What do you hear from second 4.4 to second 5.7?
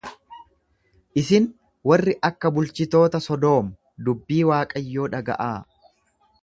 Waaqayyoo dhaga'aa!